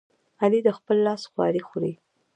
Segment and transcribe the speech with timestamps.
[0.41, 1.93] علي د خپل لاس خواري خوري.